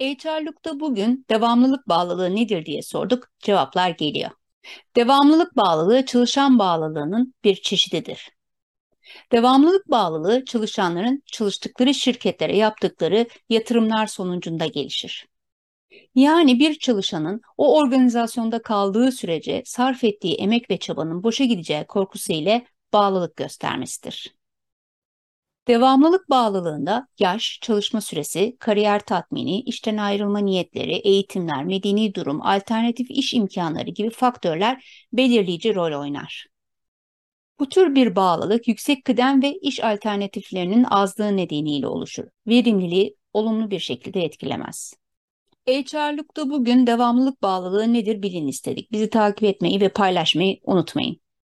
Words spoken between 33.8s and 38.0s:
gibi faktörler belirleyici rol oynar. Bu tür